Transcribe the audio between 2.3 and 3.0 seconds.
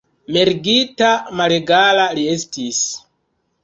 estis!